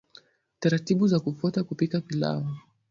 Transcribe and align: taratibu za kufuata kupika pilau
taratibu 0.59 1.07
za 1.07 1.19
kufuata 1.19 1.63
kupika 1.63 2.01
pilau 2.01 2.45